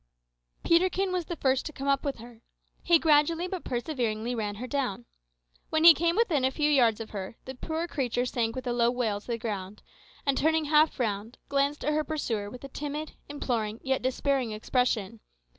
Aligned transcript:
Peterkin 0.63 1.11
was 1.11 1.25
the 1.25 1.35
first 1.35 1.63
to 1.67 1.71
come 1.71 1.87
up 1.87 2.03
with 2.03 2.17
her. 2.17 2.41
He 2.81 2.97
gradually 2.97 3.47
but 3.47 3.63
perseveringly 3.63 4.33
ran 4.33 4.55
her 4.55 4.65
down. 4.65 5.05
When 5.69 5.83
he 5.83 5.93
came 5.93 6.15
within 6.15 6.43
a 6.43 6.49
few 6.49 6.71
yards 6.71 6.99
of 6.99 7.11
her, 7.11 7.37
the 7.45 7.53
poor 7.53 7.87
creature 7.87 8.25
sank 8.25 8.55
with 8.55 8.65
a 8.65 8.73
low 8.73 8.89
wail 8.89 9.21
to 9.21 9.27
the 9.27 9.37
ground, 9.37 9.83
and 10.25 10.35
turning 10.35 10.65
half 10.65 10.99
round, 10.99 11.37
glanced 11.49 11.85
at 11.85 11.93
her 11.93 12.03
pursuer 12.03 12.49
with 12.49 12.63
a 12.63 12.67
timid, 12.67 13.11
imploring, 13.29 13.79
yet 13.83 14.01
despairing 14.01 14.51
expression. 14.53 15.19